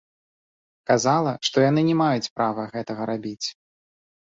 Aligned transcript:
Казала, 0.93 1.35
што 1.51 1.57
яны 1.69 1.81
не 1.93 1.95
маюць 2.03 2.31
права 2.41 2.69
гэтага 2.77 3.03
рабіць. 3.15 3.47